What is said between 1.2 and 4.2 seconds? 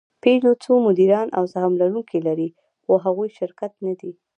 او سهم لرونکي لري؛ خو هغوی شرکت نهدي.